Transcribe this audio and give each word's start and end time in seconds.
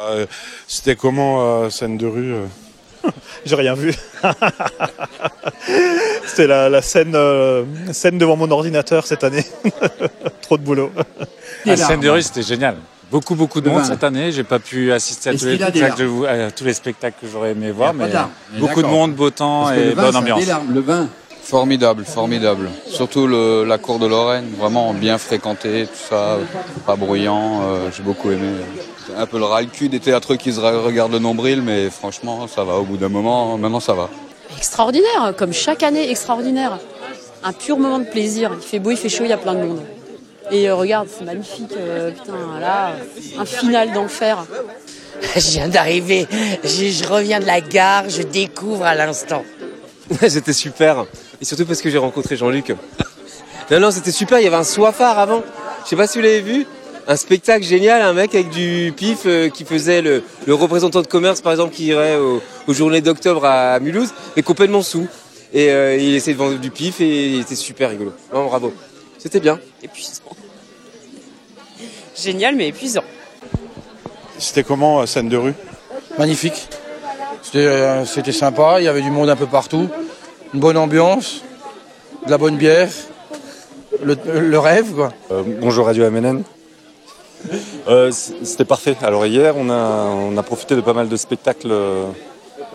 Euh, 0.00 0.26
C'était 0.66 0.96
comment 0.96 1.38
euh, 1.64 1.70
scène 1.70 1.96
de 1.96 2.06
rue 2.06 2.34
euh 2.34 2.46
J'ai 3.46 3.54
rien 3.56 3.74
vu. 3.74 3.94
C'était 6.26 6.46
la, 6.46 6.68
la 6.68 6.82
scène, 6.82 7.14
euh, 7.14 7.64
scène 7.92 8.18
devant 8.18 8.36
mon 8.36 8.50
ordinateur 8.50 9.06
cette 9.06 9.24
année. 9.24 9.44
Trop 10.42 10.58
de 10.58 10.62
boulot. 10.62 10.90
La 11.64 11.76
scène 11.76 12.00
de 12.00 12.08
rue, 12.10 12.22
c'était 12.22 12.42
génial. 12.42 12.76
Beaucoup, 13.10 13.36
beaucoup 13.36 13.60
de 13.60 13.68
monde 13.68 13.78
vin. 13.82 13.84
cette 13.84 14.02
année. 14.02 14.32
J'ai 14.32 14.42
pas 14.42 14.58
pu 14.58 14.92
assister 14.92 15.30
à 15.30 15.34
tous 15.34 15.44
les, 15.44 15.56
spectacles, 15.56 16.02
larmes 16.02 16.20
de- 16.22 16.26
à 16.46 16.50
tous 16.50 16.64
les 16.64 16.74
spectacles 16.74 17.16
que 17.22 17.28
j'aurais 17.30 17.52
aimé 17.52 17.70
voir, 17.70 17.92
Il 17.94 18.00
y 18.00 18.04
a 18.04 18.08
pas 18.08 18.30
mais 18.52 18.58
beaucoup 18.58 18.82
de 18.82 18.88
monde, 18.88 19.14
beau 19.14 19.30
temps 19.30 19.64
Parce 19.66 19.76
et 19.78 19.84
le 19.84 19.90
vin, 19.92 20.02
bonne 20.02 20.16
ambiance. 20.16 20.42
Le 20.74 20.80
vin, 20.80 21.08
Formidable, 21.48 22.04
formidable. 22.04 22.70
Surtout 22.88 23.26
le- 23.28 23.64
la 23.64 23.78
cour 23.78 24.00
de 24.00 24.06
Lorraine, 24.06 24.48
vraiment 24.58 24.92
bien 24.92 25.16
fréquentée, 25.16 25.86
tout 25.86 26.08
ça, 26.10 26.38
pas 26.86 26.96
bruyant. 26.96 27.60
euh, 27.62 27.88
J'ai 27.96 28.02
beaucoup 28.02 28.30
aimé. 28.32 28.48
Un 29.16 29.26
peu 29.26 29.38
le 29.38 29.44
ras 29.44 29.60
le 29.60 29.68
cul 29.68 29.88
des 29.88 30.00
théâtreux 30.00 30.36
qui 30.36 30.52
se 30.52 30.58
re- 30.60 30.82
regardent 30.82 31.12
le 31.12 31.20
nombril, 31.20 31.62
mais 31.62 31.88
franchement, 31.90 32.48
ça 32.48 32.64
va. 32.64 32.74
Au 32.74 32.82
bout 32.82 32.96
d'un 32.96 33.08
moment, 33.08 33.56
maintenant, 33.58 33.78
ça 33.78 33.94
va. 33.94 34.08
Extraordinaire, 34.56 35.34
comme 35.36 35.52
chaque 35.52 35.84
année, 35.84 36.10
extraordinaire. 36.10 36.78
Un 37.44 37.52
pur 37.52 37.78
moment 37.78 38.00
de 38.00 38.04
plaisir. 38.06 38.50
Il 38.60 38.66
fait 38.66 38.80
beau, 38.80 38.90
il 38.90 38.96
fait 38.96 39.08
chaud, 39.08 39.22
il 39.24 39.30
y 39.30 39.32
a 39.32 39.36
plein 39.38 39.54
de 39.54 39.62
monde. 39.62 39.82
Et 40.50 40.68
euh, 40.68 40.74
regarde, 40.74 41.06
c'est 41.16 41.24
magnifique. 41.24 41.72
euh, 41.78 42.10
putain, 42.10 42.58
là, 42.60 42.92
un 43.38 43.44
final 43.44 43.92
d'enfer. 43.92 44.44
Je 45.36 45.50
viens 45.52 45.68
d'arriver, 45.68 46.26
je, 46.62 46.88
je 46.90 47.04
reviens 47.08 47.40
de 47.40 47.46
la 47.46 47.62
gare, 47.62 48.04
je 48.10 48.20
découvre 48.22 48.84
à 48.84 48.94
l'instant. 48.94 49.44
C'était 50.28 50.52
super. 50.52 51.06
Et 51.40 51.44
surtout 51.44 51.66
parce 51.66 51.80
que 51.82 51.90
j'ai 51.90 51.98
rencontré 51.98 52.36
Jean-Luc. 52.36 52.74
Non, 53.70 53.80
non, 53.80 53.90
c'était 53.90 54.12
super. 54.12 54.38
Il 54.38 54.44
y 54.44 54.46
avait 54.46 54.56
un 54.56 54.64
soifard 54.64 55.18
avant. 55.18 55.42
Je 55.84 55.90
sais 55.90 55.96
pas 55.96 56.06
si 56.06 56.18
vous 56.18 56.24
l'avez 56.24 56.40
vu. 56.40 56.66
Un 57.08 57.16
spectacle 57.16 57.64
génial, 57.64 58.02
un 58.02 58.12
mec 58.12 58.34
avec 58.34 58.50
du 58.50 58.92
pif 58.96 59.20
euh, 59.26 59.48
qui 59.48 59.64
faisait 59.64 60.02
le, 60.02 60.24
le 60.44 60.54
représentant 60.54 61.02
de 61.02 61.06
commerce, 61.06 61.40
par 61.40 61.52
exemple, 61.52 61.72
qui 61.72 61.86
irait 61.86 62.16
au- 62.16 62.42
aux 62.66 62.72
journées 62.74 63.00
d'octobre 63.00 63.44
à 63.44 63.78
Mulhouse, 63.78 64.12
mais 64.34 64.42
complètement 64.42 64.82
sous. 64.82 65.06
Et 65.52 65.70
euh, 65.70 65.96
il 65.96 66.16
essayait 66.16 66.34
de 66.34 66.38
vendre 66.38 66.58
du 66.58 66.70
pif 66.72 67.00
et 67.00 67.26
il 67.28 67.40
était 67.42 67.54
super 67.54 67.90
rigolo. 67.90 68.12
Non, 68.34 68.46
bravo. 68.46 68.74
C'était 69.18 69.38
bien. 69.38 69.60
Épuisant. 69.84 70.22
Génial, 72.16 72.56
mais 72.56 72.68
épuisant. 72.68 73.04
C'était 74.38 74.64
comment 74.64 75.00
euh, 75.02 75.06
scène 75.06 75.28
de 75.28 75.36
rue? 75.36 75.54
Magnifique. 76.18 76.66
C'était 77.42 77.58
euh, 77.66 78.04
c'était 78.04 78.32
sympa, 78.32 78.80
il 78.80 78.84
y 78.84 78.88
avait 78.88 79.02
du 79.02 79.12
monde 79.12 79.28
un 79.28 79.36
peu 79.36 79.46
partout. 79.46 79.88
Une 80.54 80.60
bonne 80.60 80.76
ambiance, 80.76 81.42
de 82.24 82.30
la 82.30 82.38
bonne 82.38 82.56
bière, 82.56 82.88
le, 84.02 84.58
rêve 84.58 84.94
quoi. 84.94 85.12
Euh, 85.32 85.42
bonjour 85.60 85.86
Radio 85.86 86.08
MNN. 86.08 86.42
Euh, 87.88 88.12
C'était 88.12 88.64
parfait. 88.64 88.96
Alors 89.02 89.26
hier, 89.26 89.54
on 89.56 89.68
a, 89.68 90.42
profité 90.42 90.76
de 90.76 90.80
pas 90.80 90.92
mal 90.92 91.08
de 91.08 91.16
spectacles 91.16 91.70
euh, 91.70 92.04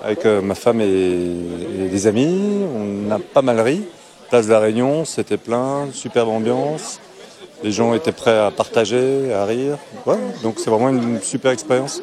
avec 0.03 0.25
ma 0.25 0.53
femme 0.53 0.81
et, 0.81 1.87
des 1.89 2.07
amis. 2.07 2.65
On 2.75 3.09
a 3.09 3.19
pas 3.19 3.41
mal 3.41 3.59
ri. 3.61 3.83
Place 4.29 4.47
de 4.47 4.51
la 4.51 4.59
Réunion, 4.59 5.05
c'était 5.05 5.37
plein, 5.37 5.87
superbe 5.93 6.29
ambiance. 6.29 6.99
Les 7.63 7.71
gens 7.71 7.93
étaient 7.93 8.11
prêts 8.11 8.37
à 8.37 8.51
partager, 8.51 9.33
à 9.33 9.45
rire. 9.45 9.77
Donc 10.43 10.55
c'est 10.57 10.69
vraiment 10.69 10.89
une 10.89 11.21
super 11.21 11.51
expérience. 11.51 12.01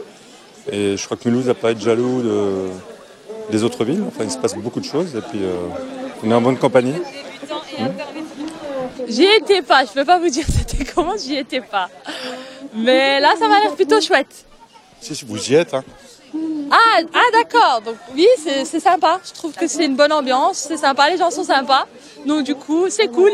Et 0.73 0.97
je 0.97 1.05
crois 1.05 1.17
que 1.17 1.29
Mulhouse 1.29 1.47
n'a 1.47 1.55
pas 1.55 1.73
être 1.73 1.81
jaloux 1.81 2.23
de, 2.23 2.69
des 3.51 3.65
autres 3.65 3.85
villes. 3.85 4.05
Enfin, 4.07 4.25
il 4.25 4.31
se 4.31 4.39
passe 4.39 4.55
beaucoup 4.55 4.81
de 4.81 4.85
choses 4.85 5.15
et 5.17 5.21
puis 5.21 5.43
euh, 5.43 5.57
on 6.23 6.31
est 6.31 6.35
en 6.35 6.41
bonne 6.41 6.59
compagnie. 6.59 6.95
J'y 9.07 9.25
étais 9.25 9.63
pas, 9.63 9.85
je 9.85 9.93
peux 9.93 10.05
pas 10.05 10.19
vous 10.19 10.29
dire 10.29 10.45
c'était 10.47 10.85
comment, 10.95 11.17
j'y 11.17 11.37
étais 11.37 11.61
pas. 11.61 11.89
Mais 12.75 13.21
là, 13.21 13.35
ça 13.39 13.49
m'a 13.49 13.61
l'air 13.61 13.75
plutôt 13.75 14.01
chouette. 14.01 14.45
Si, 15.01 15.15
si, 15.15 15.25
vous 15.25 15.51
y 15.51 15.55
êtes. 15.55 15.75
Hein. 15.75 15.85
Ah, 16.71 17.01
ah 17.15 17.21
d'accord, 17.33 17.81
donc 17.83 17.97
oui, 18.15 18.27
c'est 18.43 18.67
c'est 18.67 18.81
sympa. 18.81 19.21
Je 19.27 19.33
trouve 19.33 19.55
que 19.55 19.67
c'est 19.67 19.87
une 19.87 19.97
bonne 19.97 20.13
ambiance, 20.13 20.67
c'est 20.69 20.77
sympa, 20.77 21.09
les 21.09 21.17
gens 21.17 21.31
sont 21.31 21.45
sympas. 21.45 21.87
Donc 22.27 22.45
du 22.45 22.55
coup, 22.55 22.87
c'est 22.91 23.09
cool. 23.09 23.33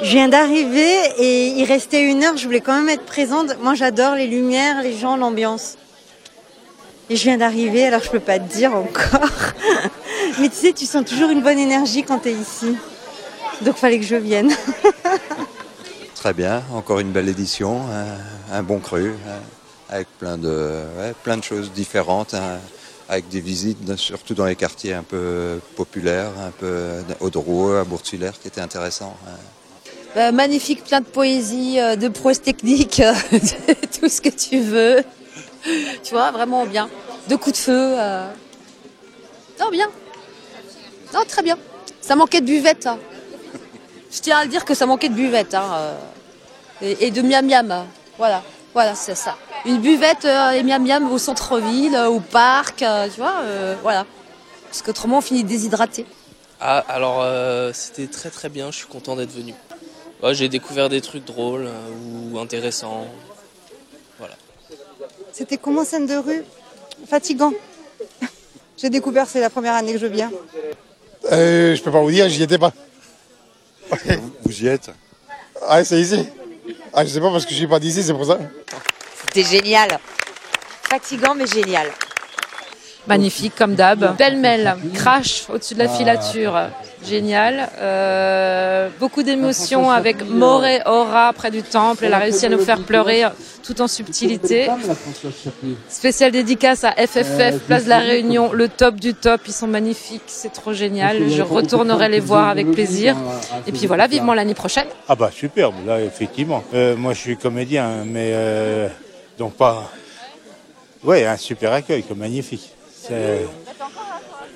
Je 0.00 0.10
viens 0.10 0.28
d'arriver 0.28 0.96
et 1.18 1.48
il 1.48 1.64
restait 1.64 2.02
une 2.02 2.24
heure, 2.24 2.36
je 2.36 2.46
voulais 2.46 2.60
quand 2.60 2.76
même 2.76 2.88
être 2.88 3.04
présente. 3.04 3.58
Moi 3.60 3.74
j'adore 3.74 4.14
les 4.14 4.26
lumières, 4.26 4.82
les 4.82 4.96
gens, 4.96 5.16
l'ambiance. 5.16 5.76
Et 7.12 7.16
je 7.16 7.24
viens 7.24 7.36
d'arriver, 7.36 7.84
alors 7.84 8.02
je 8.02 8.08
peux 8.08 8.20
pas 8.20 8.38
te 8.38 8.50
dire 8.50 8.72
encore. 8.74 9.28
Mais 10.40 10.48
tu 10.48 10.56
sais, 10.56 10.72
tu 10.72 10.86
sens 10.86 11.04
toujours 11.04 11.28
une 11.28 11.42
bonne 11.42 11.58
énergie 11.58 12.04
quand 12.04 12.20
tu 12.20 12.30
es 12.30 12.32
ici. 12.32 12.74
Donc 13.60 13.76
fallait 13.76 13.98
que 13.98 14.06
je 14.06 14.16
vienne. 14.16 14.50
Très 16.14 16.32
bien, 16.32 16.62
encore 16.72 17.00
une 17.00 17.10
belle 17.12 17.28
édition, 17.28 17.82
un, 17.82 18.56
un 18.56 18.62
bon 18.62 18.78
cru, 18.78 19.10
hein, 19.28 19.40
avec 19.90 20.08
plein 20.18 20.38
de, 20.38 20.48
ouais, 20.98 21.12
plein 21.22 21.36
de 21.36 21.44
choses 21.44 21.70
différentes, 21.72 22.32
hein, 22.32 22.58
avec 23.10 23.28
des 23.28 23.40
visites, 23.40 23.94
surtout 23.96 24.32
dans 24.32 24.46
les 24.46 24.56
quartiers 24.56 24.94
un 24.94 25.02
peu 25.02 25.60
populaires, 25.76 26.30
un 26.40 26.50
peu 26.50 26.92
au 27.20 27.28
Drouot, 27.28 27.74
à 27.74 27.84
Bourg-Tullaire, 27.84 28.40
qui 28.40 28.48
étaient 28.48 28.62
intéressants. 28.62 29.14
hein. 29.28 29.36
Bah, 30.14 30.32
magnifique, 30.32 30.82
plein 30.84 31.00
de 31.02 31.06
poésie, 31.06 31.78
euh, 31.78 31.94
de 31.94 32.08
prouesse 32.08 32.40
technique, 32.40 33.00
euh, 33.00 33.12
de 33.32 33.98
tout 34.00 34.08
ce 34.08 34.22
que 34.22 34.30
tu 34.30 34.60
veux. 34.60 35.04
Tu 36.02 36.12
vois, 36.12 36.30
vraiment 36.32 36.66
bien. 36.66 36.88
De 37.28 37.36
coups 37.36 37.56
de 37.58 37.62
feu. 37.62 37.94
euh. 37.98 38.26
Non, 39.60 39.70
bien. 39.70 39.88
Non, 41.14 41.20
très 41.26 41.42
bien. 41.42 41.56
Ça 42.00 42.16
manquait 42.16 42.40
de 42.40 42.46
buvette. 42.46 42.86
hein. 42.86 42.98
Je 44.10 44.20
tiens 44.20 44.38
à 44.38 44.44
le 44.44 44.50
dire 44.50 44.64
que 44.64 44.74
ça 44.74 44.86
manquait 44.86 45.08
de 45.08 45.14
buvette. 45.14 45.54
hein, 45.54 45.70
euh. 45.74 45.96
Et, 46.82 47.06
et 47.06 47.10
de 47.10 47.22
miam 47.22 47.46
miam. 47.46 47.86
Voilà, 48.18 48.42
voilà, 48.74 48.94
c'est 48.94 49.14
ça. 49.14 49.36
Une 49.64 49.78
buvette 49.80 50.24
euh, 50.24 50.50
et 50.50 50.62
miam 50.64 50.82
miam 50.84 51.10
au 51.12 51.18
centre-ville, 51.18 51.94
euh, 51.94 52.08
au 52.08 52.18
parc, 52.20 52.82
euh, 52.82 53.08
tu 53.08 53.20
vois, 53.20 53.36
euh, 53.42 53.76
voilà. 53.82 54.04
Parce 54.68 54.82
qu'autrement, 54.82 55.18
on 55.18 55.20
finit 55.20 55.44
déshydraté. 55.44 56.04
Ah, 56.60 56.84
alors 56.88 57.20
euh, 57.22 57.70
c'était 57.72 58.06
très 58.08 58.30
très 58.30 58.48
bien, 58.48 58.70
je 58.72 58.78
suis 58.78 58.86
content 58.86 59.14
d'être 59.16 59.30
venu. 59.32 59.54
Ouais, 60.22 60.34
J'ai 60.34 60.48
découvert 60.48 60.88
des 60.88 61.00
trucs 61.00 61.24
drôles 61.24 61.66
euh, 61.66 62.32
ou 62.32 62.38
intéressants. 62.38 63.06
Voilà. 64.18 64.34
C'était 65.32 65.58
comment 65.58 65.84
scène 65.84 66.06
de 66.06 66.16
rue? 66.16 66.44
Fatigant. 67.08 67.52
J'ai 68.76 68.90
découvert, 68.90 69.26
c'est 69.28 69.40
la 69.40 69.50
première 69.50 69.74
année 69.74 69.92
que 69.92 69.98
je 69.98 70.06
viens. 70.06 70.30
Euh, 71.30 71.76
je 71.76 71.82
peux 71.82 71.92
pas 71.92 72.00
vous 72.00 72.10
dire, 72.10 72.28
j'y 72.28 72.42
étais 72.42 72.58
pas. 72.58 72.72
Vous 74.44 74.62
y 74.62 74.68
êtes 74.68 74.90
Ah, 75.68 75.84
c'est 75.84 76.00
ici 76.00 76.26
Ah, 76.92 77.04
je 77.04 77.10
sais 77.10 77.20
pas 77.20 77.30
parce 77.30 77.44
que 77.44 77.50
je 77.52 77.56
suis 77.56 77.66
pas 77.66 77.78
d'ici, 77.78 78.02
c'est 78.02 78.12
pour 78.14 78.26
ça. 78.26 78.38
C'était 79.20 79.44
génial. 79.48 79.98
Fatigant 80.88 81.34
mais 81.34 81.46
génial. 81.46 81.88
Magnifique 83.06 83.54
comme 83.56 83.74
d'hab. 83.74 84.16
Pêle-mêle, 84.16 84.76
crash 84.94 85.44
au-dessus 85.52 85.74
de 85.74 85.80
la 85.80 85.88
filature. 85.88 86.54
Génial. 87.04 87.68
Euh, 87.80 88.88
beaucoup 89.00 89.24
d'émotions 89.24 89.90
avec 89.90 90.24
Moré 90.28 90.80
Aura 90.86 91.32
près 91.32 91.50
du 91.50 91.62
temple. 91.62 92.04
Elle 92.04 92.14
a 92.14 92.18
réussi 92.18 92.46
à 92.46 92.48
nous 92.48 92.58
faire 92.60 92.78
pleurer 92.78 93.24
tout 93.64 93.80
en 93.80 93.88
subtilité. 93.88 94.68
Spécial 95.88 96.30
dédicace 96.30 96.84
à 96.84 96.92
FFF, 96.92 97.58
Place 97.66 97.84
de 97.84 97.88
la 97.88 97.98
Réunion, 97.98 98.52
le 98.52 98.68
top 98.68 98.96
du 98.96 99.14
top. 99.14 99.40
Ils 99.46 99.52
sont 99.52 99.66
magnifiques, 99.66 100.22
c'est 100.26 100.52
trop 100.52 100.72
génial. 100.72 101.28
Je 101.28 101.42
retournerai 101.42 102.08
les 102.08 102.20
voir 102.20 102.48
avec 102.48 102.70
plaisir. 102.70 103.16
Et 103.66 103.72
puis 103.72 103.86
voilà, 103.86 104.06
vivement 104.06 104.34
l'année 104.34 104.54
prochaine. 104.54 104.86
Ah 105.08 105.16
bah 105.16 105.30
superbe, 105.32 105.74
là 105.86 106.00
effectivement. 106.00 106.62
Euh, 106.72 106.96
moi 106.96 107.14
je 107.14 107.18
suis 107.18 107.36
comédien, 107.36 108.04
mais 108.06 108.30
euh, 108.32 108.88
donc 109.38 109.54
pas... 109.54 109.90
Ouais, 111.02 111.26
un 111.26 111.36
super 111.36 111.72
accueil, 111.72 112.04
magnifique. 112.14 112.70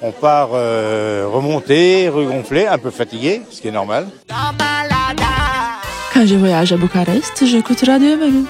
On 0.03 0.13
part 0.13 0.51
euh, 0.53 1.27
remonter, 1.31 2.09
regonfler, 2.09 2.67
un 2.67 2.79
peu 2.79 2.91
fatigué, 2.91 3.43
ce 3.51 3.61
qui 3.61 3.69
est 3.69 3.73
normal. 3.73 4.09
Quand 6.13 6.27
je 6.27 6.35
voyage 6.35 6.73
à 6.73 6.77
Bucarest, 6.77 7.45
j'écoute 7.45 7.83
Radio 7.87 8.17
Manu. 8.17 8.45